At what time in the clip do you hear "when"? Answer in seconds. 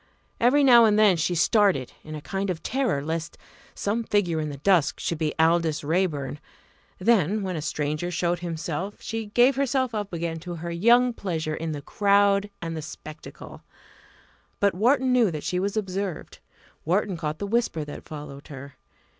7.43-7.55